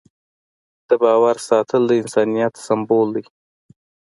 د 0.87 0.89
باور 1.03 1.35
ساتل 1.49 1.81
د 1.87 1.91
انسانیت 2.01 2.53
سمبول 2.65 3.07
دی. 3.15 3.25